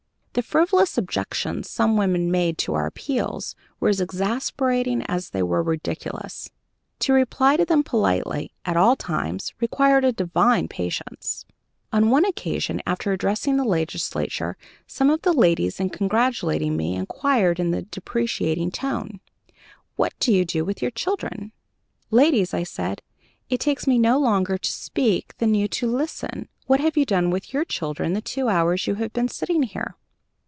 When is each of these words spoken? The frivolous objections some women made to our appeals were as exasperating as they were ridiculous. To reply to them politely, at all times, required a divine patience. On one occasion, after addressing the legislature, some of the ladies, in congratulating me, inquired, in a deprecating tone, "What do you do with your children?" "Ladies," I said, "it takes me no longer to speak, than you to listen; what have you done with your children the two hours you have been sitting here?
The 0.33 0.41
frivolous 0.41 0.97
objections 0.97 1.69
some 1.69 1.97
women 1.97 2.31
made 2.31 2.57
to 2.59 2.73
our 2.73 2.85
appeals 2.85 3.53
were 3.81 3.89
as 3.89 3.99
exasperating 3.99 5.01
as 5.07 5.31
they 5.31 5.43
were 5.43 5.61
ridiculous. 5.61 6.49
To 6.99 7.11
reply 7.11 7.57
to 7.57 7.65
them 7.65 7.83
politely, 7.83 8.53
at 8.63 8.77
all 8.77 8.95
times, 8.95 9.53
required 9.59 10.05
a 10.05 10.13
divine 10.13 10.69
patience. 10.69 11.43
On 11.91 12.09
one 12.09 12.23
occasion, 12.23 12.81
after 12.87 13.11
addressing 13.11 13.57
the 13.57 13.65
legislature, 13.65 14.55
some 14.87 15.09
of 15.09 15.23
the 15.23 15.33
ladies, 15.33 15.81
in 15.81 15.89
congratulating 15.89 16.77
me, 16.77 16.95
inquired, 16.95 17.59
in 17.59 17.73
a 17.73 17.81
deprecating 17.81 18.71
tone, 18.71 19.19
"What 19.97 20.13
do 20.19 20.31
you 20.33 20.45
do 20.45 20.63
with 20.63 20.81
your 20.81 20.91
children?" 20.91 21.51
"Ladies," 22.09 22.53
I 22.53 22.63
said, 22.63 23.01
"it 23.49 23.59
takes 23.59 23.85
me 23.85 23.99
no 23.99 24.17
longer 24.17 24.57
to 24.57 24.71
speak, 24.71 25.35
than 25.39 25.55
you 25.55 25.67
to 25.67 25.87
listen; 25.91 26.47
what 26.67 26.79
have 26.79 26.95
you 26.95 27.05
done 27.05 27.31
with 27.31 27.53
your 27.53 27.65
children 27.65 28.13
the 28.13 28.21
two 28.21 28.47
hours 28.47 28.87
you 28.87 28.95
have 28.95 29.11
been 29.11 29.27
sitting 29.27 29.63
here? 29.63 29.97